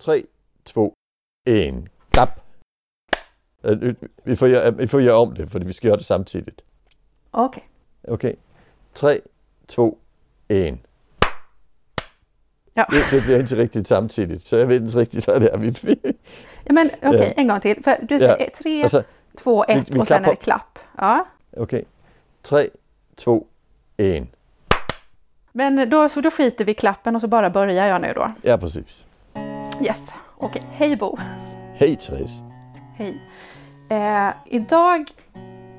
[0.00, 0.22] 3,
[0.64, 0.94] 2,
[1.46, 1.74] 1.
[2.10, 2.28] Klap!
[3.64, 6.64] Øh, Vi får, göra, vi får göra om det, för vi ska göra det samtidigt.
[7.30, 7.62] Okej.
[8.08, 8.36] Okej.
[8.92, 9.20] 3,
[9.66, 9.98] 2,
[10.48, 10.78] 1.
[12.74, 12.86] Ja.
[12.90, 15.58] Det, det blir inte riktigt samtidigt, så jag vet inte riktigt vad det är.
[15.58, 15.96] Vi,
[16.64, 17.42] Ja, Men okej, Ja.
[17.42, 17.82] en gång till.
[17.84, 19.02] För du säger Ja, tre, alltså,
[19.36, 20.78] två, ett vi och sen är det klapp.
[20.98, 21.26] Ja.
[21.56, 21.84] Okej.
[22.42, 22.68] 3,
[23.16, 23.46] 2,
[23.96, 24.24] 1.
[25.52, 28.32] Men då, så då skiter vi i klappen och så bara börjar jag nu då.
[28.42, 29.06] Ja, precis.
[29.82, 30.14] Yes.
[30.36, 30.62] Okej.
[30.72, 31.16] Hej Bo.
[31.74, 32.42] Hej Therese.
[32.96, 33.20] Hej.
[33.88, 35.10] Eh, idag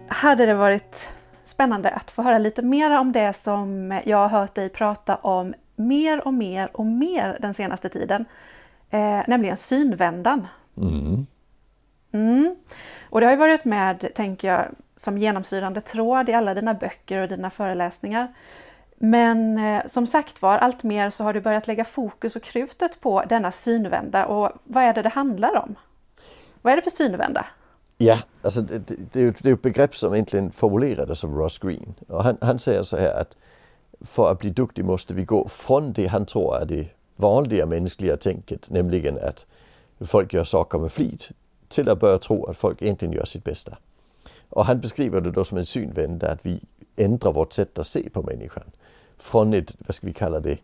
[0.08, 1.08] hade det varit
[1.44, 5.54] spännande att få höra lite mer om det som jag har hört dig prata om
[5.76, 8.26] mer och mer och mer den senaste tiden.
[8.90, 10.48] Eh, nämligen synvändan.
[10.78, 11.28] Mm.
[12.12, 12.56] Mm.
[13.10, 17.22] Och det har ju varit med, tänker jag, som genomsyrande tråd i alla dina böcker
[17.22, 18.34] och dina föreläsningar.
[19.04, 23.02] Men eh, som sagt var, allt mer så har du börjat lägga fokus och krutet
[23.02, 24.26] på denna synvända.
[24.26, 25.76] Och vad är det det handlar om?
[26.62, 27.46] Vad är det för synvända?
[27.98, 31.34] Ja, alltså det, det, det, är ju, det är ett begrepp som egentligen formulerades av
[31.36, 31.94] Ross Green.
[32.08, 33.38] Och han, han säger så här att
[34.02, 38.18] för att bli duktig måste vi gå från det han tror är det vanliga mänskliga
[38.18, 39.46] tänket, nämligen att
[40.00, 41.30] folk gör saker med flit,
[41.68, 43.78] till att börja tro att folk egentligen gör sitt bästa.
[44.50, 46.60] Och han beskriver det då som en synvända att vi
[46.96, 48.64] ändrar vårt sätt att se på människan.
[49.22, 50.58] Från ett, vad ska vi kalla det,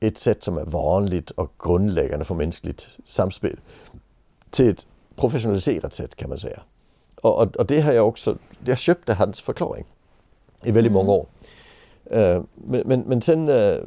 [0.00, 3.56] ett sätt som är vanligt och grundläggande för mänskligt samspel
[4.50, 6.62] till ett professionaliserat sätt kan man säga.
[7.22, 9.84] Och, och, och det har jag också, jag köpte hans förklaring
[10.62, 11.26] i väldigt många år.
[12.16, 13.84] Uh, men, men, men sen uh,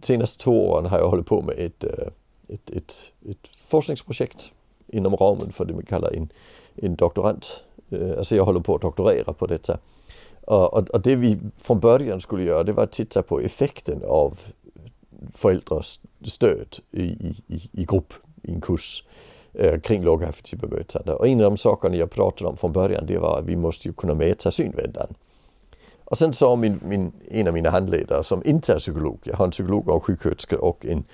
[0.00, 2.08] senaste två åren har jag hållit på med ett, uh,
[2.48, 2.94] ett, ett,
[3.28, 4.50] ett forskningsprojekt
[4.86, 6.32] inom ramen för det man kallar en,
[6.74, 7.44] en doktorand.
[7.92, 9.78] Uh, alltså jag håller på att doktorera på detta.
[10.48, 14.02] Och, och, och det vi från början skulle göra det var att titta på effekten
[14.06, 14.40] av
[15.34, 19.04] föräldrars stöd i, i, i, grupp, i en kurs
[19.54, 21.14] eh, kring lågaffektivt bemötande.
[21.14, 23.88] Och en av de sakerna jag pratade om från början det var att vi måste
[23.88, 25.14] ju kunna mäta synvändan.
[26.04, 29.44] Och sen sa min, min, en av mina handledare som inte är psykolog, jag har
[29.44, 31.04] en psykolog och en sjuksköterska och en,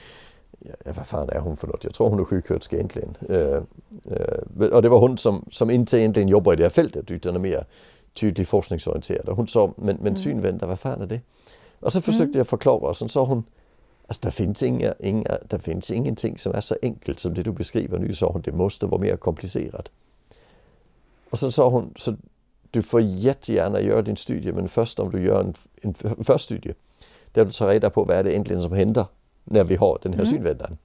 [0.59, 1.85] ja, vad fan är hon för något?
[1.85, 3.17] Jag tror hon är sjuksköterska egentligen.
[3.29, 3.63] Eh, øh,
[4.05, 7.11] eh, øh, och det var hon som, som inte egentligen jobbar i det här fältet
[7.11, 7.65] utan är mer
[8.15, 9.29] tydligt forskningsorienterad.
[9.29, 11.21] Och hon sa, men, men synvända, vad fan är det?
[11.81, 13.45] Och så försökte jag förklara och sen sa hon,
[14.07, 17.53] Alltså, det finns, inga, inga, det finns ingenting som är så enkelt som det du
[17.53, 18.43] beskriver nu, sa hon.
[18.43, 19.89] Det måste vara mer komplicerat.
[21.31, 22.17] Och så sa hon, så
[22.71, 26.75] du får jättegärna göra din studie, men först om du gör en, en förstudie,
[27.33, 29.07] där du tar reda på vad är det egentligen som händer
[29.45, 30.33] när vi har den här Mm.
[30.33, 30.79] synvändan.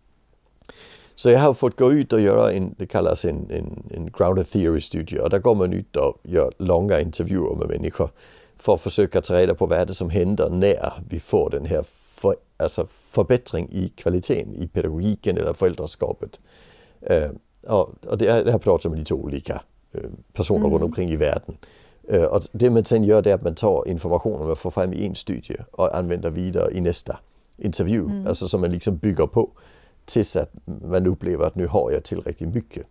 [1.20, 4.48] Så jag har fått gå ut och göra en, det kallas en, en, en grounded
[4.52, 8.10] theory-studie och där går man ut och gör långa intervjuer med människor
[8.58, 11.66] för att försöka ta reda på vad är det som händer när vi får den
[11.66, 16.40] här för, alltså förbättring i kvaliteten i pedagogiken eller föräldraskapet.
[17.12, 17.30] Uh,
[17.72, 19.62] och, och det, här, det här pratar med lite olika
[19.96, 20.02] uh,
[20.34, 20.72] personer Mm.
[20.72, 21.58] runt omkring i världen.
[22.14, 24.94] Uh, och det man sen gör det är att man tar informationen man får fram
[24.94, 27.20] i en studie och använder vidare i nästa
[27.58, 28.06] intervju.
[28.06, 28.28] Mm.
[28.28, 29.50] Alltså som man liksom bygger på
[30.10, 32.86] tills att man upplever att nu har jag tillräckligt mycket.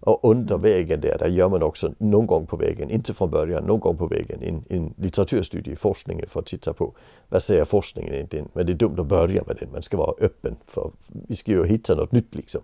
[0.00, 3.64] Och under vägen där, där gör man också någon gång på vägen, inte från början,
[3.64, 6.92] någon gång på vägen en, en litteraturstudie i forskningen för att titta på
[7.28, 8.48] vad säger forskningen egentligen.
[8.52, 11.52] Men det är dumt att börja med den, man ska vara öppen för vi ska
[11.52, 12.62] ju hitta något nytt liksom.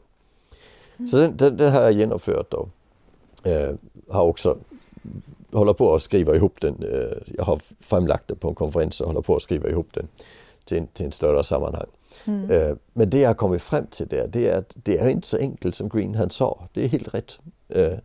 [1.10, 2.68] Så den, den, den har jag genomfört och
[3.46, 3.74] eh,
[4.08, 4.58] har också
[5.52, 6.74] håller på att skriva ihop den.
[6.82, 10.08] Eh, jag har framlagt den på en konferens och håller på att skriva ihop den
[10.64, 11.86] till till en större sammanhang.
[12.24, 12.50] Mm.
[12.50, 15.26] Eh, men det jag har kommit fram till där, det är att det är inte
[15.26, 16.68] så enkelt som Green han sa.
[16.72, 17.38] Det är helt rätt.
[17.68, 17.98] Eh,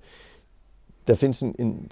[1.06, 1.90] det finns en, en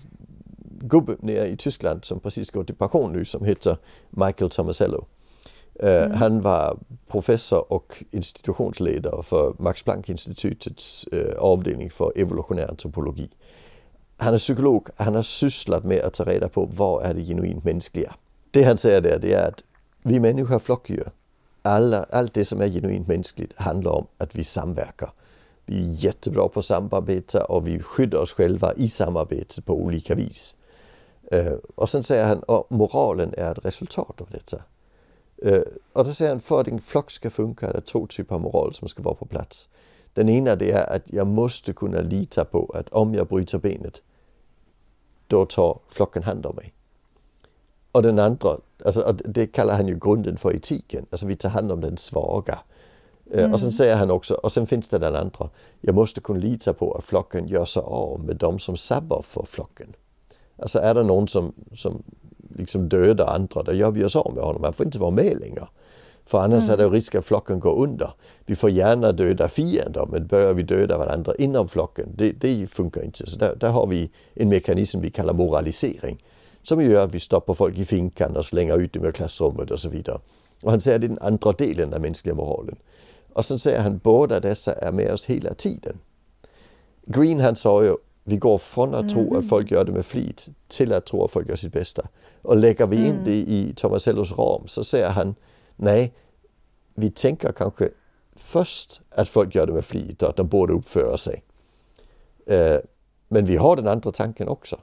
[0.79, 3.77] gubbe nere i Tyskland som precis går till pension nu som heter
[4.09, 5.05] Michael Tomasello.
[5.79, 6.77] Eh, Han var
[7.07, 13.29] professor och institutionsledare för Max Planck-institutets eh, avdelning för evolutionär antropologi.
[14.17, 17.63] Han är psykolog, han har sysslat med att ta reda på vad är det genuint
[17.63, 18.15] mänskliga.
[18.51, 19.63] Det han säger där, det är att
[20.03, 21.11] vi människor är flockdjur.
[21.61, 25.11] Alla, allt det som är genuint mänskligt handlar om att vi samverkar.
[25.65, 30.57] Vi är jättebra på samarbete och vi skyddar oss själva i samarbetet på olika vis.
[31.31, 34.63] Eh, och sen säger han och moralen är ett resultat av detta.
[35.37, 35.61] Eh,
[35.93, 38.41] och då säger han för att en flock ska funka är det två typer av
[38.41, 39.69] moral som ska vara på plats.
[40.13, 44.01] Den ena det är att jag måste kunna lita på att om jag bryter benet
[45.27, 46.73] då tar flocken hand om mig.
[47.91, 51.71] Och den andra, alltså, det kallar han ju grunden för etiken, alltså vi tar hand
[51.71, 52.59] om den svaga.
[53.31, 55.49] Eh, Och sen säger han också, och sen finns det den andra,
[55.81, 59.45] jag måste kunna lita på att flocken gör sig av med de som sabbar för
[59.45, 59.93] flocken.
[60.57, 62.03] Alltså är det någon som, som
[62.57, 65.39] liksom dödar andra, då gör vi oss av med honom, han får inte vara med
[65.39, 65.67] längre.
[66.25, 66.73] För annars mm.
[66.73, 68.13] är det risk att flocken går under.
[68.45, 73.03] Vi får gärna döda fiender, men börjar vi döda varandra inom flocken, det, det funkar
[73.03, 73.29] inte.
[73.29, 76.23] Så där, där har vi en mekanism vi kallar moralisering.
[76.63, 79.79] Som gör att vi stoppar folk i finkan och slänger ut dem ur klassrummet och
[79.79, 80.19] så vidare.
[80.61, 82.75] Och han säger att det är den andra delen av mänskliga moralen.
[83.33, 85.99] Och sen säger han båda dessa är med oss hela tiden.
[87.05, 89.39] Green han sa ju, vi går från att tro mm.
[89.39, 92.07] att folk gör det med flit till att tro att folk gör sitt bästa.
[92.41, 93.23] Och lägger vi in mm.
[93.23, 95.35] det i Tomasellos ram så säger han,
[95.75, 96.13] nej,
[96.93, 97.89] vi tänker kanske
[98.35, 101.43] först att folk gör det med flit och att de borde uppföra sig.
[102.51, 102.77] Uh,
[103.27, 104.79] men vi har den andra tanken också.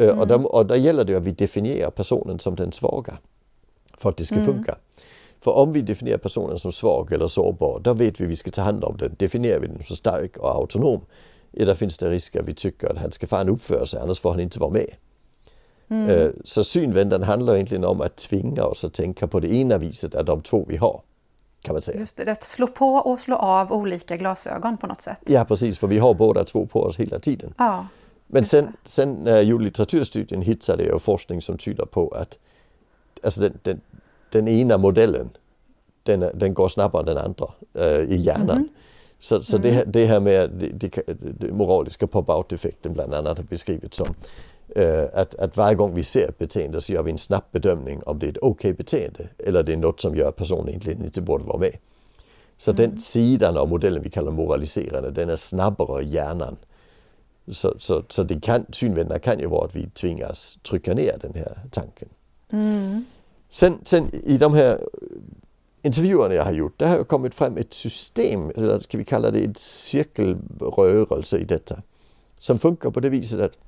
[0.00, 0.18] Uh, mm.
[0.18, 3.18] och, där, och där gäller det att vi definierar personen som den svaga.
[3.98, 4.46] För att det ska mm.
[4.46, 4.76] funka.
[5.40, 8.50] För om vi definierar personen som svag eller sårbar, då vet vi att vi ska
[8.50, 9.14] ta hand om den.
[9.18, 11.00] Definierar vi den som stark och autonom,
[11.50, 14.30] då finns det risk att vi tycker att han ska fan uppföra sig, annars får
[14.30, 14.94] han inte vara med.
[15.90, 16.10] Mm.
[16.10, 20.14] Øh, så synvändan handlar egentligen om att tvinga oss att tänka på det ena viset
[20.14, 21.02] av de två vi har.
[21.62, 22.00] Kan man säga.
[22.00, 25.20] Just det, att slå på och slå av olika glasögon på något sätt.
[25.26, 27.54] Ja precis, för vi har båda två på oss hela tiden.
[27.58, 27.86] Ja,
[28.32, 32.38] Men sen, sen när gjorde litteraturstudien hittade jag forskning som tyder på att
[33.22, 33.80] alltså den, den,
[34.32, 35.30] den ena modellen
[36.02, 38.56] den, den går snabbare än den andra äh, i hjärnan.
[38.56, 38.68] Mm.
[39.18, 39.62] Så, så mm.
[39.62, 41.02] det, det här med det, det,
[41.40, 44.14] det moraliska pop-out-effekten bland annat har beskrivits som
[44.76, 48.02] äh, att, att varje gång vi ser ett beteende så gör vi en snabb bedömning
[48.06, 50.68] om det är ett okej okay beteende eller det är något som gör att personen
[50.68, 51.76] egentligen inte borde vara med.
[52.56, 52.76] Så mm.
[52.76, 56.56] den sidan av modellen vi kallar moraliserande, den är snabbare i hjärnan.
[57.50, 61.34] Så, så, så det kan, synvändarna kan ju vara att vi tvingas trycka ner den
[61.34, 62.08] här tanken.
[62.50, 63.04] Mm.
[63.48, 64.78] Sen, sen i de här
[65.82, 69.30] intervjuerna jag har gjort, där har jag kommit fram ett system, eller ska vi kalla
[69.30, 71.82] det ett cirkelrörelse i detta.
[72.38, 73.58] Som funkar på det viset att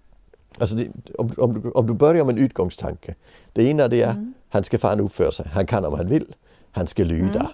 [0.58, 3.14] Alltså det, om, om, du, om du börjar med en utgångstanke.
[3.52, 4.35] Det ena det är mm.
[4.49, 5.46] han ska fan uppföra sig.
[5.52, 6.35] Han kan om han vill.
[6.70, 7.40] Han ska lyda.
[7.40, 7.52] Mm.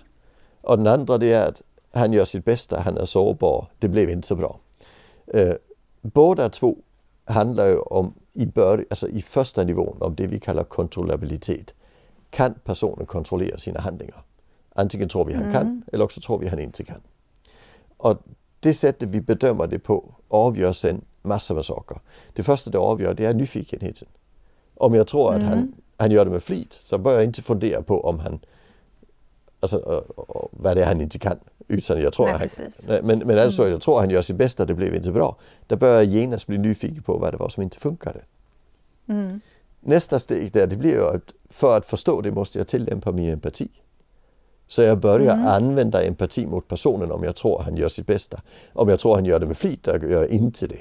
[0.61, 2.81] Och den andra det är att han gör sitt bästa.
[2.81, 3.67] Han är sårbar.
[3.79, 4.59] Det blev inte så bra.
[5.27, 5.55] Eh,
[6.15, 6.77] båda två
[7.25, 11.75] handlar ju om i, bör, alltså i första nivån om det vi kallar kontrollabilitet.
[12.31, 14.23] Kan personen kontrollera sina handlingar?
[14.75, 15.53] Antingen tror vi han mm.
[15.53, 17.01] kan eller också tror vi han inte kan.
[17.97, 18.17] Och
[18.61, 22.01] det sättet vi bedömer det på avgör sen massor med saker.
[22.33, 24.09] Det första det avgör det är nyfikenheten.
[24.75, 25.43] Om jag tror mm.
[25.43, 28.41] att han, han gör det med flit så börjar jag inte fundera på om han
[29.61, 30.05] Alltså
[30.51, 31.39] vad det är han inte kan.
[31.69, 32.51] Utan jag tror Nej,
[32.89, 33.73] han, men, men alltså mm.
[33.73, 35.37] jag tror han gör sitt bästa, det blev inte bra.
[35.67, 38.21] Då börjar jag genast bli nyfiken på vad det var som inte funkade.
[39.09, 39.41] Mm.
[39.81, 43.33] Nästa steg där det blir ju att för att förstå det måste jag tillämpa min
[43.33, 43.69] empati.
[44.67, 45.47] Så jag börjar mm.
[45.47, 48.41] använda empati mot personen om jag tror han gör sitt bästa.
[48.73, 50.81] Om jag tror han gör det med flit, då gör jag inte det.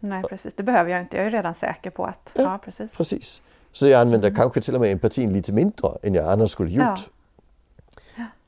[0.00, 1.16] Nej precis, det behöver jag inte.
[1.16, 2.32] Jag är redan säker på att...
[2.36, 2.96] Ja, ja precis.
[2.96, 3.42] precis.
[3.72, 4.40] Så jag använder mm.
[4.40, 6.84] kanske till och med empatin lite mindre än jag annars skulle gjort.
[6.84, 6.98] Ja.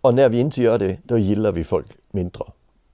[0.06, 2.44] Och när vi inte gör det, då gillar vi folk mindre.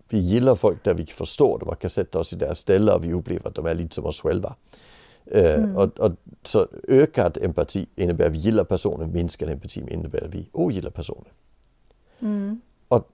[0.09, 3.05] Vi gillar folk där vi förstår dem och kan sätta oss i deras ställe och
[3.05, 4.55] vi upplever att de är lite som oss själva.
[5.26, 5.76] Øh, mm.
[5.76, 6.12] och, och,
[6.43, 11.32] så ökad empati innebär att vi gillar personen, minskad empati innebär att vi ogillar personen.
[12.20, 12.61] Mm.
[12.88, 13.09] Och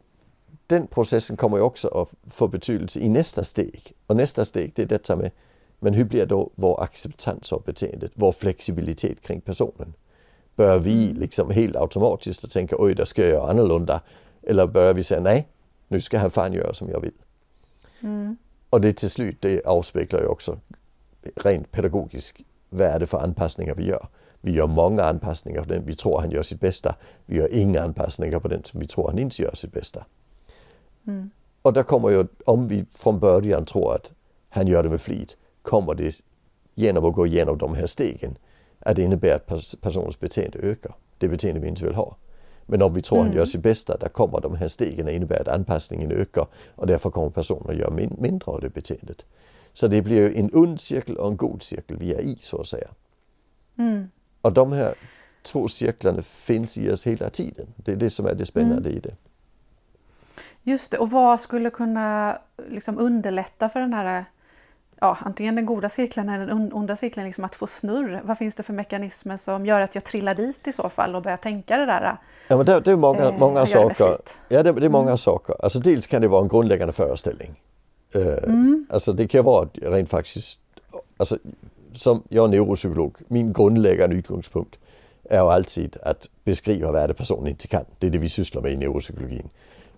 [0.66, 3.92] den processen kommer ju också att få betydelse i nästa steg.
[4.06, 5.30] Och nästa steg det är detta med,
[5.78, 9.94] men hur blir då vår acceptans av beteendet, vår flexibilitet kring personen?
[10.58, 14.00] Börjar vi liksom helt automatiskt att tänka oj, där ska jag göra annorlunda?
[14.42, 15.48] Eller börjar vi säga nej,
[15.88, 17.12] nu ska han fan göra som jag vill?
[18.00, 18.36] Mm.
[18.70, 20.58] Och det till slut, det avspeglar ju också
[21.36, 24.08] rent pedagogisk värde för anpassningar vi gör.
[24.40, 26.96] Vi gör många anpassningar på den vi tror han gör sitt bästa.
[27.26, 30.04] Vi gör inga anpassningar på den som vi tror han inte gör sitt bästa.
[31.06, 31.30] Mm.
[31.62, 34.10] Och där kommer ju, om vi från början tror att
[34.48, 36.14] han gör det med flit, kommer det
[36.74, 38.38] genom att gå igenom de här stegen
[38.80, 40.94] att det innebär att personens beteende ökar.
[41.18, 42.16] Det beteende vi inte vill ha.
[42.66, 43.28] Men om vi tror mm.
[43.28, 46.86] han gör sitt bästa, där kommer de här stegen att innebära att anpassningen ökar och
[46.86, 49.24] därför kommer personen att göra min mindre av det beteendet.
[49.72, 52.60] Så det blir ju en ond cirkel och en god cirkel vi är i så
[52.60, 52.88] att säga.
[53.78, 54.10] Mm.
[54.40, 54.94] Och de här
[55.42, 57.66] två cirklarna finns i oss hela tiden.
[57.76, 58.96] Det är det som är det spännande mm.
[58.98, 59.16] i det.
[60.62, 64.24] Just det, och vad skulle kunna liksom underlätta för den här
[65.00, 68.20] ja, antingen den goda cirkeln eller den onda cirkeln, liksom att få snurr.
[68.24, 71.22] Vad finns det för mekanismer som gör att jag trillar dit i så fall och
[71.22, 72.16] börjar tänka det där?
[72.48, 74.16] Ja, men det, det är många, eh, många saker.
[74.48, 75.18] Ja, det, det är många mm.
[75.18, 75.56] saker.
[75.62, 77.60] Alltså dels kan det vara en grundläggande föreställning.
[78.16, 78.86] Uh, mm.
[78.90, 80.60] Alltså det kan vara rent faktiskt,
[81.16, 81.38] alltså
[81.94, 84.76] som jag är neuropsykolog, min grundläggande utgångspunkt
[85.24, 87.84] är ju alltid att beskriva vad det personen inte kan.
[87.98, 89.48] Det är det vi sysslar med i neuropsykologin.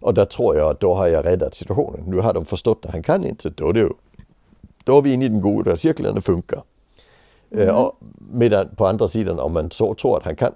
[0.00, 2.00] Och där tror jag att då har jag räddat situationen.
[2.06, 3.88] Nu har de förstått att han kan inte, då är, det ju,
[4.84, 6.62] då är vi inne i den goda cirkeln, det funkar.
[7.50, 7.68] Mm.
[7.68, 7.98] Uh, och
[8.32, 10.52] medan på andra sidan om man så tror att han kan,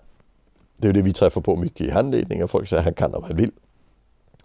[0.77, 2.49] det är det vi träffar på mycket i handledningen.
[2.49, 3.51] Folk säger att han kan om han vill.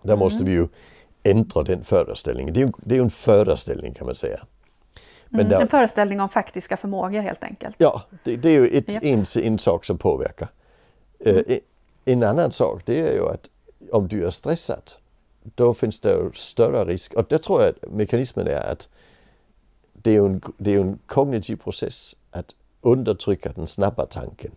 [0.02, 0.20] Där mm.
[0.20, 0.68] måste vi ju
[1.24, 2.54] ändra den föreställningen.
[2.54, 4.40] Det är ju, det är en föreställning kan man säga.
[5.30, 7.76] Men mm, där, en föreställning om faktiska förmågor helt enkelt.
[7.78, 9.04] Ja, det, det är ju ett, yep.
[9.04, 10.48] en, en sak som påverkar.
[11.26, 11.44] Mm.
[12.06, 13.48] En annan sak det är ju att
[13.92, 14.92] om du är stressad
[15.56, 17.14] då finns det större risk.
[17.14, 18.88] Och det tror jag att mekanismen är att
[20.10, 24.52] det är en, det är en kognitiv process att undertrycka den snabba tanken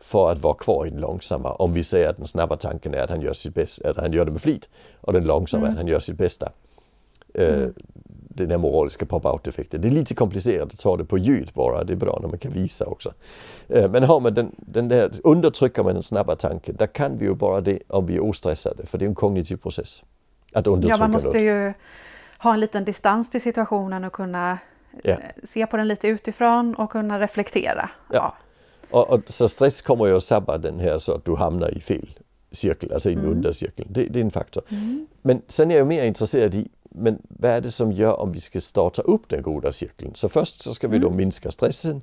[0.00, 1.52] för att vara kvar i den långsamma.
[1.52, 4.12] Om vi säger att den snabba tanken är att han gör, sitt bästa, att han
[4.12, 4.68] gör det med flit
[5.00, 5.72] och den långsamma mm.
[5.72, 6.52] att han gör sitt bästa.
[7.38, 7.74] Uh, mm.
[8.28, 9.80] Den här moraliska pop-out-effekten.
[9.80, 11.84] Det är lite komplicerat att ta det på ljud bara.
[11.84, 13.12] Det är bra när man kan visa också.
[13.76, 17.24] Uh, men har man den, den där, undertrycker man den snabba tanken, där kan vi
[17.24, 18.86] ju bara det om vi är ostressade.
[18.86, 20.02] För det är en kognitiv process.
[20.52, 21.36] Att undertrycka Ja, man måste något.
[21.36, 21.72] ju
[22.38, 24.58] ha en liten distans till situationen och kunna
[25.02, 25.16] ja.
[25.44, 27.90] se på den lite utifrån och kunna reflektera.
[28.10, 28.14] Ja.
[28.14, 28.34] ja.
[28.90, 31.80] Och, och, så stress kommer ju att sabba den här så att du hamnar i
[31.80, 32.18] fel
[32.56, 33.30] cirkel, alltså i en mm.
[33.30, 33.86] undercirkel.
[33.90, 34.62] Det, det, är en faktor.
[34.68, 35.06] Mm.
[35.22, 38.40] Men sen är jag mer intresserad i, men vad är det som gör om vi
[38.40, 40.14] ska starta upp den goda cirkeln?
[40.14, 41.16] Så först så ska vi då mm.
[41.16, 42.02] minska stressen.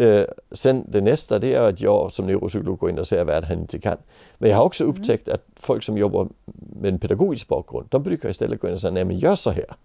[0.00, 3.44] Uh, sen det nästa det är att jag som neuropsykolog går in och säger vad
[3.44, 3.96] han inte kan.
[4.38, 4.96] Men jag har också mm.
[4.96, 6.28] upptäckt att folk som jobbar
[6.80, 9.50] med en pedagogisk bakgrund, de brukar istället gå in och säga, nej men gör så
[9.50, 9.76] här.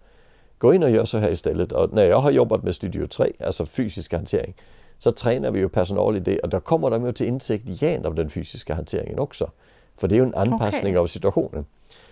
[0.58, 1.72] Gå in och gör så här istället.
[1.72, 4.54] Och när jag har jobbat med Studio 3, alltså fysisk hantering,
[4.98, 8.06] så tränar vi ju personal i det och då kommer de ju till insikt igen
[8.06, 9.50] av den fysiska hanteringen också.
[9.96, 10.96] För det är ju en anpassning okay.
[10.96, 11.66] av situationen.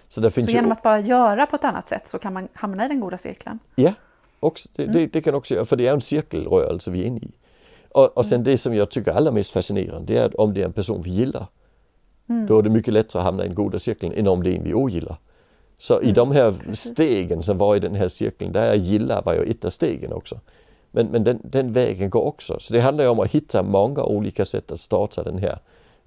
[0.09, 0.73] Så, det finns så genom ju...
[0.73, 3.59] att bara göra på ett annat sätt så kan man hamna i den goda cirkeln?
[3.75, 3.93] Ja,
[4.41, 4.95] också, det, mm.
[4.95, 7.31] det, det kan också göra, för det är en cirkelrörelse vi är inne i.
[7.89, 8.45] Och, och sen mm.
[8.45, 10.73] det som jag tycker är allra mest fascinerande det är att om det är en
[10.73, 11.47] person vi gillar,
[12.29, 12.47] mm.
[12.47, 14.57] då är det mycket lättare att hamna i den goda cirkeln än om det är
[14.57, 15.17] en vi ogillar.
[15.79, 16.09] Så mm.
[16.09, 19.43] i de här stegen som var i den här cirkeln, där jag gillar var ju
[19.51, 20.41] ett av stegen också.
[20.91, 22.57] Men, men den, den vägen går också.
[22.61, 25.59] Så det handlar ju om att hitta många olika sätt att starta den här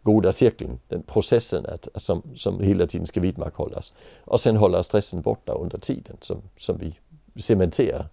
[0.01, 3.93] goda cirkeln, den processen att, som, som hela tiden ska vidmakthållas.
[4.21, 6.99] Och sen hålla stressen borta under tiden som, som vi
[7.41, 8.05] cementerar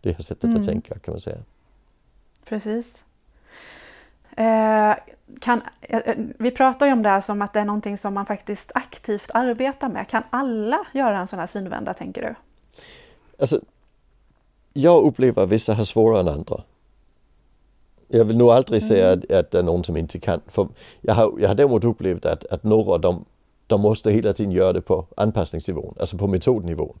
[0.00, 0.60] det här sättet mm.
[0.60, 1.38] att tänka kan man säga.
[2.44, 3.02] Precis.
[4.38, 4.94] Eh,
[5.40, 8.26] kan, eh, vi pratar ju om det här som att det är någonting som man
[8.26, 10.08] faktiskt aktivt arbetar med.
[10.08, 12.34] Kan alla göra en sån här synvända tänker du?
[13.40, 13.60] Alltså,
[14.72, 16.62] jag upplever att vissa har svårare än andra.
[18.08, 18.88] Jag vill nog aldrig mm.
[18.88, 20.40] säga att, att det är någon som inte kan.
[20.46, 20.68] För
[21.00, 23.24] jag, har, jag har däremot upplevt att, att några de,
[23.66, 26.98] de måste hela tiden göra det på anpassningsnivån, alltså på metodnivån.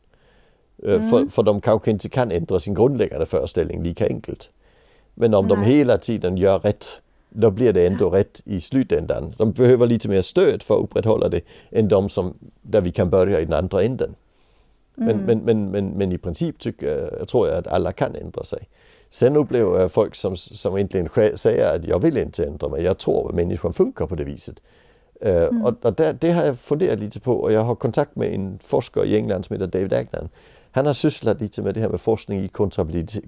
[0.82, 1.10] Eh, mm.
[1.10, 4.50] För, för de kanske inte kan ändra sin grundläggande föreställning lika enkelt.
[5.14, 5.56] Men om Nej.
[5.56, 9.34] de hela tiden gör rätt, då blir det ändå rätt i slutändan.
[9.36, 13.10] De behöver lite mer stöd för att upprätthålla det än de som, där vi kan
[13.10, 14.14] börja i den andra änden.
[14.94, 15.24] Men, mm.
[15.26, 18.68] men, men, men, men, i princip tycker jag, tror jag att alla kan ändra sig.
[19.10, 21.08] Sen upplever jag folk som, som egentligen
[21.38, 24.56] säger att jag vill inte ändra mig, jag tror att människan funkar på det viset.
[25.26, 25.64] Uh, mm.
[25.64, 28.58] Och, och det, det, har jag funderat lite på och jag har kontakt med en
[28.62, 30.28] forskare i England som heter David Agnan.
[30.70, 32.48] Han har sysslat lite med det här med forskning i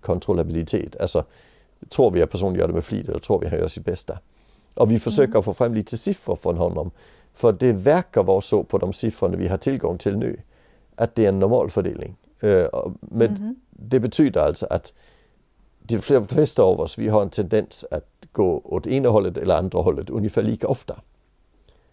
[0.00, 1.00] kontrollabilitet.
[1.00, 1.24] Alltså,
[1.88, 3.84] tror vi att personen gör det med flit eller tror vi att han gör sitt
[3.84, 4.18] bästa?
[4.74, 5.42] Och vi försöker mm.
[5.42, 6.90] få fram lite siffror från honom.
[7.34, 10.40] För det verkar vara så på de siffrorna vi har tillgång till nu
[10.94, 12.16] att det är en normalfördelning.
[12.44, 12.66] Uh,
[13.00, 13.56] men mm.
[13.70, 14.92] det betyder alltså att
[15.78, 19.78] de flesta av oss vi har en tendens att gå åt ena hållet eller andra
[19.78, 21.00] hållet ungefär lika ofta.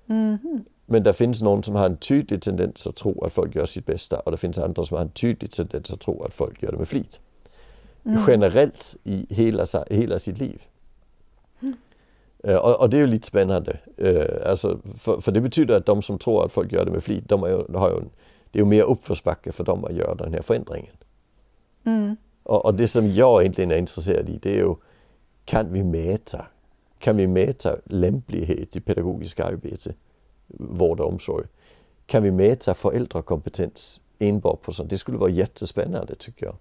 [0.08, 0.38] Mm.
[0.86, 3.86] Men det finns någon som har en tydlig tendens att tro att folk gör sitt
[3.86, 6.72] bästa och det finns andra som har en tydlig tendens att tro att folk gör
[6.72, 7.20] det med flit.
[8.08, 8.22] Mm.
[8.28, 10.62] Generellt i hela, hela sitt liv.
[11.62, 11.76] Mm.
[12.48, 13.80] Uh, och, och, det är ju lite spännande.
[14.02, 17.04] Uh, alltså, för, för, det betyder att de som tror att folk gör det med
[17.04, 18.10] flit, de är, har ju en,
[18.52, 20.94] det är ju mer uppförsbacke för dem att göra den här förändringen.
[21.84, 22.16] Mm.
[22.44, 24.76] Och, och, det som jag egentligen är intresserad i det är ju,
[25.46, 26.46] kan vi mäta?
[27.00, 29.94] Kan vi mäta lämplighet i pedagogisk arbete,
[30.48, 31.46] vård och omsorg?
[32.06, 34.90] Kan vi mäta föräldrakompetens enbart på sånt?
[34.90, 36.56] Det skulle vara jättespännande tycker jag.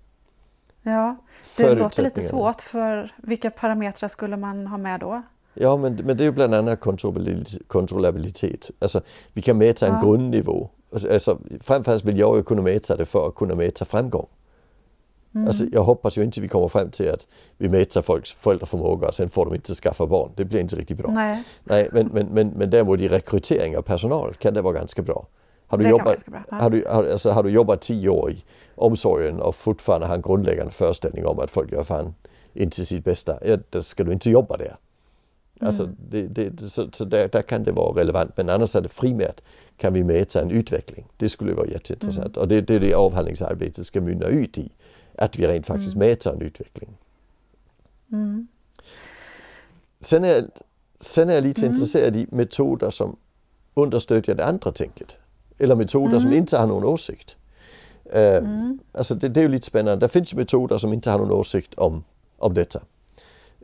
[0.91, 1.17] Ja,
[1.57, 5.23] det låter lite svårt för vilka parametrar skulle man ha med då?
[5.55, 6.81] Ja, men, men det är ju bland annat
[7.67, 8.71] kontrollabilitet.
[8.79, 9.01] Alltså,
[9.33, 10.01] vi kan mäta en ja.
[10.01, 10.69] grundnivå.
[10.93, 14.27] Alltså, framförallt vill jag ju kunna mäta det för att kunna mäta framgång.
[15.35, 15.47] Mm.
[15.47, 17.27] Alltså, jag hoppas ju inte vi kommer fram till att
[17.57, 20.31] vi mäter folks föräldraförmåga och sen får de inte skaffa barn.
[20.37, 21.11] Det blir inte riktigt bra.
[21.11, 21.43] Nej.
[21.65, 25.27] Nej men, men, men, men däremot i rekrytering av personal kan det vara ganska bra.
[25.67, 28.45] Har du, jobbat, har, du, har, alltså, har du jobbat tio år i
[28.75, 32.15] omsorgen och fortfarande har en grundläggande föreställning om att folk gör fan
[32.55, 34.77] inte sitt bästa, ja, då ska du inte jobba där.
[35.61, 35.97] Alltså, mm.
[36.11, 38.37] det, det, så, så där, där, kan det vara relevant.
[38.37, 39.41] Men annars är det primärt
[39.77, 41.07] kan vi mäta en utveckling.
[41.17, 42.37] Det skulle vara jätteintressant.
[42.37, 42.43] Mm.
[42.43, 44.71] Och det är det, det avhandlingsarbetet ska mynna ut i.
[45.19, 46.09] Att vi rent faktiskt mm.
[46.09, 46.91] mäter en utveckling.
[48.13, 48.49] Mm.
[50.01, 50.45] Sen är
[51.01, 51.73] Sen är jag lite mm.
[51.73, 53.17] intresserad i metoder som
[53.75, 55.17] understödjer det andra tänket.
[55.59, 56.21] Eller metoder mm.
[56.21, 57.37] som inte har någon åsikt.
[58.15, 58.79] Uh, mm.
[58.93, 60.07] Alltså det, det, är ju lite spännande.
[60.07, 62.05] Det finns metoder som inte har någon åsikt om,
[62.39, 62.81] om detta.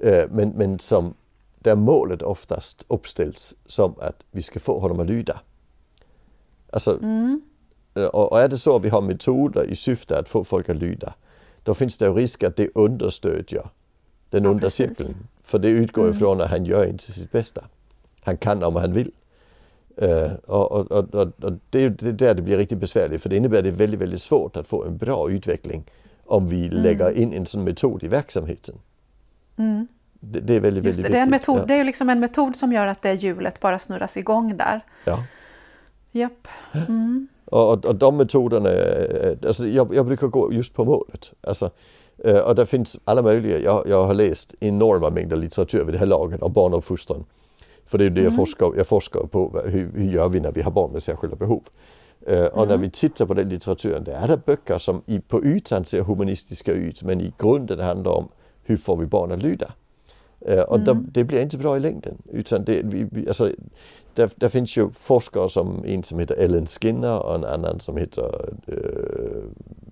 [0.04, 1.14] Uh, men, men som
[1.58, 5.40] där målet oftast uppställs som att vi ska få honom att lyda.
[6.70, 7.42] Alltså, mm.
[7.94, 10.76] och, och är det så att vi har metoder i syfte att få folk att
[10.76, 11.14] lyda,
[11.62, 13.68] då finns det ju risk att det understödjer
[14.30, 15.14] den ja, onda cirkeln.
[15.42, 16.16] För det utgår mm.
[16.16, 17.64] ifrån att han gör inte sitt bästa.
[18.20, 19.11] Han kan om han vill.
[20.02, 23.58] Uh, och, och, och, och, det är där det blir riktigt besvärligt för det innebär
[23.58, 25.84] att det är väldigt, väldigt svårt att få en bra utveckling
[26.25, 26.82] om vi mm.
[26.82, 28.75] lägger in en sån metod i verksamheten.
[29.56, 29.87] Mm.
[30.20, 31.12] Det, det, är väldigt, väldigt det, viktigt.
[31.12, 31.64] Det är, en metod, ja.
[31.64, 34.80] det är liksom en metod som gör att det hjulet bara snurras igång där.
[35.04, 35.25] Ja.
[36.12, 36.49] Japp.
[36.88, 37.28] Mm.
[37.44, 41.30] Och, och de metoderna, eh, alltså jag, jag brukar gå just på målet.
[41.40, 41.70] Alltså,
[42.25, 45.99] eh, och det finns alla möjliga, jag, jag har läst enorma mängder litteratur vid det
[45.99, 47.25] här laget om barnuppfostran.
[47.92, 48.32] För det är det mm.
[48.32, 51.37] jag, forskar, jag forskar på, hur, hur gör vi när vi har barn med särskilda
[51.37, 51.62] behov?
[52.30, 52.68] Uh, och mm.
[52.68, 56.02] när vi tittar på den litteraturen, det är det böcker som i, på ytan ser
[56.02, 58.28] humanistiska ut men i grunden handlar om
[58.62, 59.72] hur får vi barn att lyda?
[60.49, 60.87] Uh, och mm.
[60.87, 62.22] de, det blir inte bra i längden.
[62.30, 63.50] Utan det, vi, alltså,
[64.14, 67.96] där, där, finns ju forskare som en som heter Ellen Skinner och en annan som
[67.96, 69.42] heter, uh,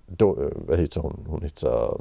[0.06, 1.26] då, vad heter hon?
[1.28, 2.00] Hon heter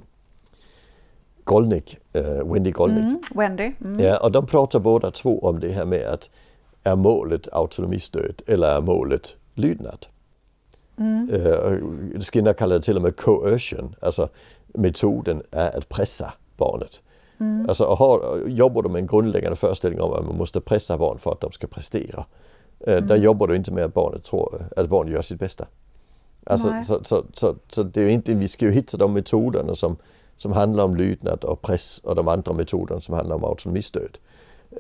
[1.50, 3.04] Golnick, uh, Wendy Golnick.
[3.04, 3.72] Mm, Wendy.
[3.82, 4.00] Mm.
[4.00, 6.30] Ja, och de pratar båda två om det här med att
[6.84, 10.06] är målet autonomistöd eller är målet lydnad?
[10.98, 11.30] Mm.
[11.30, 14.30] Uh, Skinner kallar det till och med coercion, alltså
[14.68, 17.00] metoden är att pressa barnet.
[17.40, 17.70] Mm.
[17.70, 21.32] Alltså har, jobbar du med en grundläggande föreställning om att man måste pressa barn för
[21.32, 22.26] att de ska prestera.
[22.88, 23.08] Uh, mm.
[23.08, 25.66] Där jobbar du inte med att barnet tror att barnet gör sitt bästa.
[26.44, 29.98] Alltså, så, så, så, så, det är inte, vi ska ju hitta de metoderna som
[30.40, 34.18] som handlar om lydnad och press och de andra metoderna som handlar om autonomistöd.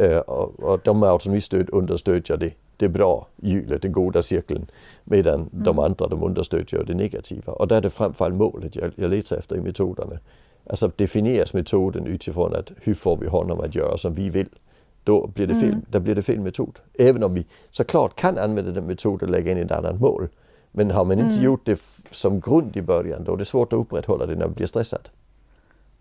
[0.01, 4.65] Uh, och, och de med autonomistöd understödjer det, det bra hjulet, den goda cirkeln,
[5.03, 5.49] medan mm.
[5.51, 7.53] de andra de understödjer det negativa.
[7.53, 10.19] Och där är det framförallt målet jag, jag letar efter i metoderna.
[10.69, 14.49] Alltså definieras metoden utifrån att hur får vi honom att göra som vi vill?
[15.03, 15.81] Då blir det fel, mm.
[15.89, 16.79] då blir det fel metod.
[16.93, 20.27] Även om vi såklart kan använda den metoden och lägga in ett annat mål.
[20.71, 21.45] Men har man inte mm.
[21.45, 24.53] gjort det som grund i början då är det svårt att upprätthålla det när man
[24.53, 25.09] blir stressad.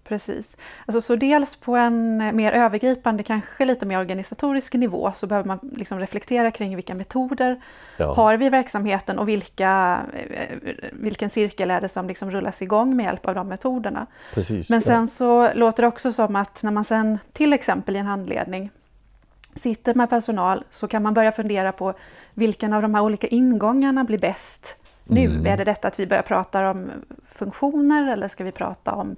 [0.08, 0.56] Precis.
[0.86, 5.58] Alltså, så dels på en mer övergripande, kanske lite mer organisatorisk nivå så behöver man
[5.76, 7.60] liksom reflektera kring vilka metoder
[7.96, 8.14] ja.
[8.14, 10.56] har vi i verksamheten och vilka, eh,
[10.92, 14.06] vilken cirkel är det som liksom rullas igång med hjälp av de metoderna.
[14.34, 15.06] Precis, Men sen ja.
[15.06, 18.70] så låter det också som att när man sen till exempel i en handledning
[19.54, 21.94] sitter med personal så kan man börja fundera på
[22.34, 25.24] vilken av de här olika ingångarna blir bäst nu?
[25.24, 25.46] Mm.
[25.46, 26.90] Är det detta att vi börjar prata om
[27.32, 29.16] funktioner eller ska vi prata om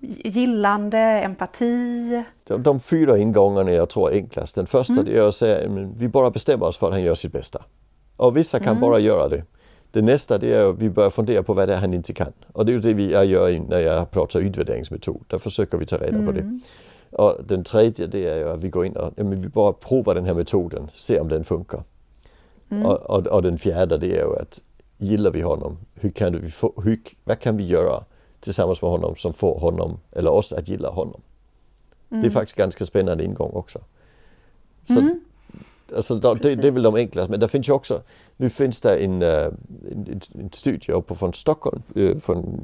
[0.00, 2.22] gillande, empati.
[2.44, 4.54] De, de fyra ingångarna jag tror är enklast.
[4.54, 5.16] Den första mm.
[5.16, 7.64] är att säga att vi bara bestämmer oss för att han gör sitt bästa.
[8.16, 8.80] Och vissa kan mm.
[8.80, 9.44] bara göra det.
[9.92, 12.32] Det nästa det är att vi börjar fundera på vad det är han inte kan.
[12.52, 15.24] Och det är ju det vi, jag gör när jag pratar utvärderingsmetod.
[15.26, 16.26] Där försöker vi ta reda mm.
[16.26, 16.40] på det.
[16.40, 16.60] Mm.
[17.10, 20.24] Och den tredje det är att vi går in och ja, vi bara provar den
[20.24, 21.82] här metoden, ser om den funkar.
[22.70, 22.86] Mm.
[22.86, 24.60] Och, och, och, den fjärde det är ju att
[24.98, 28.04] gillar vi honom, hur kan vi få, hur, vad kan vi göra
[28.40, 31.20] tillsammans med honom som får honom, eller oss, att gilla honom.
[32.10, 32.22] Mm.
[32.22, 33.78] Det är faktiskt ganska spännande ingång också.
[34.86, 35.20] Så, mm.
[35.96, 38.02] alltså, det, det, är väl de enklaste, men det finns ju också,
[38.36, 39.52] nu finns det en, uh,
[39.90, 42.60] en, en studie uppe från Stockholm, uh, från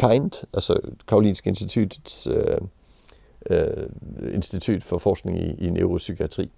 [0.00, 2.58] KIND, alltså Karolinska institutets uh,
[4.34, 6.48] institut för forskning i, i neuropsykiatri.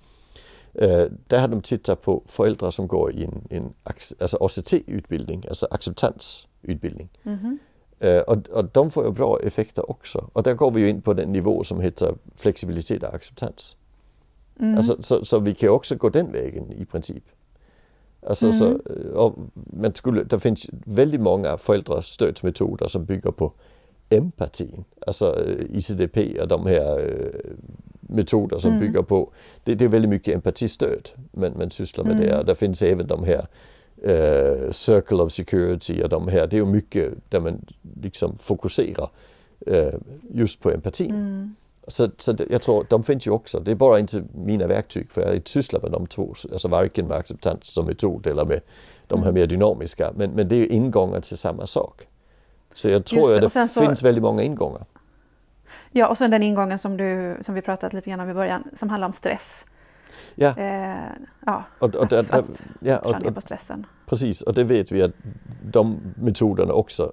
[0.83, 3.73] Uh, där har de tittat på föräldrar som går i en, en
[4.21, 7.09] alltså ACT-utbildning, alltså acceptansutbildning.
[7.23, 7.59] Mm -hmm.
[8.05, 10.31] Uh, och, och de får ju bra effekter också.
[10.33, 13.77] Och där går vi ju in på den nivå som heter flexibilitet och acceptans.
[14.61, 14.77] Mm.
[14.77, 17.25] Alltså, så, så, vi kan också gå den vägen i princip.
[18.27, 18.59] Alltså, mm.
[18.59, 18.79] så,
[19.15, 23.53] och man skulle, det finns väldigt många föräldrastödsmetoder som bygger på
[24.09, 24.85] empatin.
[25.07, 27.53] Alltså ICDP och de här uh,
[28.01, 28.81] metoder som mm.
[28.81, 29.31] bygger på,
[29.65, 32.29] det, det, är väldigt mycket empatistöd man, man sysslar med mm.
[32.29, 32.43] det.
[32.43, 33.47] Det finns även de här
[34.07, 36.47] uh, Circle of Security och de här.
[36.47, 37.67] Det är ju mycket där man
[38.03, 39.11] liksom fokuserar
[39.71, 39.95] uh,
[40.31, 41.11] just på empatin.
[41.11, 41.55] Mm.
[41.87, 43.61] Så, så det, jag tror de finns ju också.
[43.61, 46.35] Det är bara inte mina verktyg för jag sysslar med de två.
[46.53, 48.61] Alltså varken med acceptans som metod eller med
[49.07, 49.35] de här mm.
[49.35, 50.13] mer dynamiska.
[50.17, 52.07] Men, men det är ju ingångar till samma sak.
[52.75, 53.47] Så jag tror det.
[53.47, 53.81] att det så...
[53.81, 54.85] finns väldigt många ingångar.
[55.91, 58.65] Ja, och sen den ingången som, du, som vi pratat lite grann om i början,
[58.75, 59.67] som handlar om stress.
[60.35, 60.55] Ja.
[60.57, 61.13] Eh,
[61.47, 63.87] ja, och, och, att, att, ja, och, dra ner på stressen.
[64.07, 65.13] Precis, och det vet vi att
[65.73, 67.13] de metoderna också,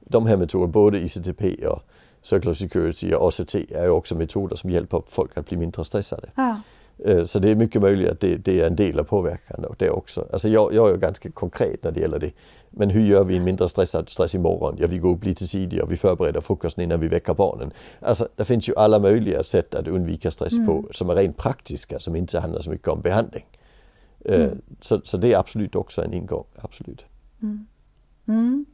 [0.00, 1.82] de här metoderna, både ICTP och
[2.22, 6.28] Circular Security och ACT är ju också metoder som hjälper folk att bli mindre stressade.
[6.34, 6.56] Ja.
[7.04, 9.90] Øh, så det är mycket möjligt att det, det är en del av påverkan det
[9.90, 10.26] också.
[10.32, 12.32] Alltså jag, jag är ganska konkret när det gäller det.
[12.70, 14.76] Men hur gör vi en mindre stressad stress imorgon?
[14.78, 17.72] Ja, vi går upp lite tidigare, vi förbereder frukosten innan vi väcker barnen.
[18.00, 20.66] Alltså, det finns ju alla möjliga sätt att undvika stress mm.
[20.66, 23.44] på som är rent praktiska, som inte handlar så mycket om behandling.
[24.24, 24.62] Øh, mm.
[24.80, 27.04] Så, så det är absolut också en ingång, absolut.
[27.42, 27.66] Mm.
[28.28, 28.66] Mm.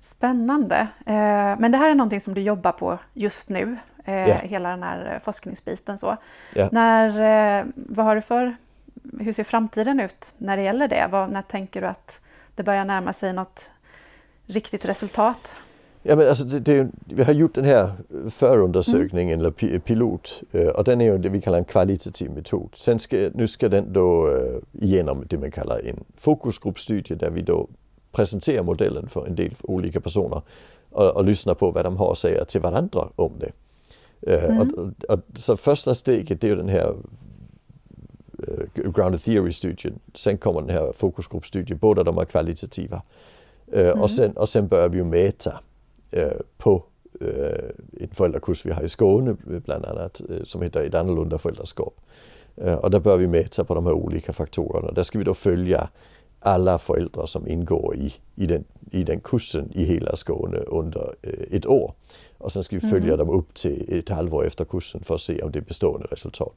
[0.00, 0.88] Spännande.
[1.06, 4.46] Eh, men det här är någonting som du jobbar på just nu, yeah.
[4.46, 5.98] hela den här forskningsbiten.
[5.98, 6.16] Så.
[6.54, 6.72] Yeah.
[6.72, 7.08] När,
[7.60, 8.56] eh, vad har du för,
[9.20, 11.08] hur ser framtiden ut när det gäller det?
[11.10, 12.20] Vad, när tänker du att
[12.60, 13.70] det börjar närma sig något
[14.46, 15.54] riktigt resultat?
[16.02, 17.92] Ja, men alltså det, det, vi har gjort den här
[18.30, 19.46] förundersökningen, mm.
[19.46, 22.68] eller pilot, øh, och den är ju det vi kallar en kvalitativ metod.
[22.74, 27.42] Sen ska, nu ska den då øh, igenom det man kallar en fokusgruppstudie där vi
[27.42, 27.68] då
[28.12, 30.42] presenterar modellen för en del olika personer
[30.90, 33.52] och, och lyssnar på vad de har att säga till varandra om det.
[34.26, 34.60] Øh, mm.
[34.60, 36.94] Och, och, och, så första steget det är ju den här
[38.74, 39.98] grounded theory-studien.
[40.14, 43.02] Sen kommer den här fokusgruppstudien, båda de är kvalitativa.
[43.76, 44.00] Uh, mm.
[44.00, 45.60] och, sen, och sen börjar vi ju mäta
[46.16, 46.84] uh, på
[47.22, 52.00] uh, en föräldrakurs vi har i Skåne bland annat, som heter Ett annorlunda föräldraskap.
[52.82, 54.92] Och där börjar vi mäta på de här olika faktorerna.
[54.92, 55.88] Där ska vi då följa
[56.40, 61.14] alla föräldrar som ingår i, i, den, i den kursen i hela Skåne under
[61.50, 61.94] ett år.
[62.38, 63.18] Och sen ska vi följa mm.
[63.18, 66.54] dem upp till ett halvår efter kursen för att se om det är bestående resultat.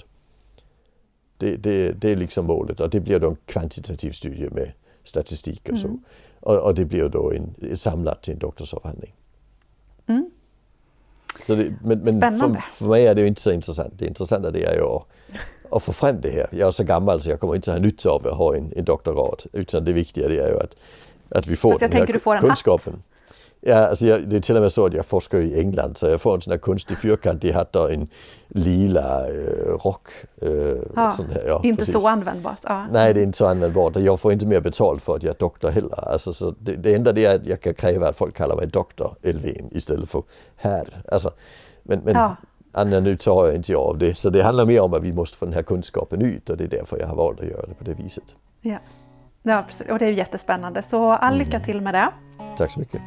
[1.37, 4.71] Det, det, det är liksom målet och det blir då en kvantitativ studie med
[5.03, 5.87] statistik och så.
[5.87, 5.99] Mm.
[6.39, 9.13] Och, och, det blir då en, samlat till en doktorsavhandling.
[10.07, 10.31] Mm.
[11.47, 13.93] Så det, men men för, för, mig är det inte så intressant.
[13.97, 15.07] Det intressanta det är ju att,
[15.71, 16.47] att få fram det här.
[16.51, 18.85] Jag är så gammal så jag kommer inte ha nytta av att ha en, en
[18.85, 19.45] doktorat.
[19.53, 20.75] Utan det viktiga det är ju att,
[21.29, 22.93] att vi får den här kunskapen.
[22.93, 23.12] Hatt.
[23.65, 26.07] Ja, alltså jag, det är till och med så att jag forskar i England så
[26.07, 28.07] jag får en sån här konstig fyrkantig hatt och en
[28.47, 29.33] lila äh,
[29.83, 30.07] rock.
[30.41, 30.49] Äh,
[30.95, 31.13] ja.
[31.47, 31.93] Ja, inte precis.
[31.93, 32.57] så användbart.
[32.63, 32.85] Ja.
[32.91, 33.95] Nej, det är inte så användbart.
[33.95, 36.09] Jag får inte mer betalt för att jag är doktor heller.
[36.09, 38.67] Alltså, så det, det enda det är att jag kan kräva att folk kallar mig
[38.67, 40.23] doktor Elvin istället för
[40.55, 41.01] herr.
[41.11, 41.31] Alltså,
[41.83, 42.35] men men ja.
[42.71, 44.17] annan nu tar jag inte jag av det.
[44.17, 46.63] Så det handlar mer om att vi måste få den här kunskapen ut och det
[46.63, 48.35] är därför jag har valt att göra det på det viset.
[48.61, 48.77] Ja,
[49.43, 49.87] ja precis.
[49.89, 50.81] och det är jättespännande.
[50.81, 51.65] Så all lycka mm.
[51.65, 52.09] till med det.
[52.57, 53.01] Tack så mycket.